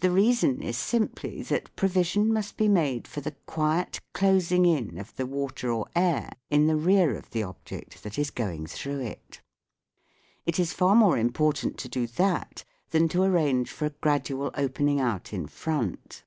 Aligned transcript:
The 0.00 0.10
reason 0.10 0.60
is 0.60 0.76
simply 0.76 1.40
that 1.42 1.76
provi 1.76 2.02
sion 2.02 2.32
must 2.32 2.56
be 2.56 2.66
made 2.66 3.06
for 3.06 3.20
the 3.20 3.30
quiet 3.46 4.00
closing 4.12 4.66
in 4.66 4.98
of 4.98 5.14
the 5.14 5.24
water 5.24 5.70
or 5.70 5.86
air 5.94 6.30
in 6.50 6.66
the 6.66 6.74
rear 6.74 7.14
of 7.16 7.30
the 7.30 7.44
object 7.44 8.02
that 8.02 8.18
is 8.18 8.32
going 8.32 8.66
through 8.66 9.02
it. 9.02 9.40
It 10.46 10.58
is 10.58 10.72
far 10.72 10.96
more 10.96 11.16
important 11.16 11.78
to 11.78 11.88
do 11.88 12.08
that 12.08 12.64
than 12.90 13.06
to 13.10 13.22
arrange 13.22 13.70
for 13.70 13.86
a 13.86 13.90
gradual 13.90 14.50
opening 14.56 15.00
out 15.00 15.32
in 15.32 15.46
front. 15.46 16.24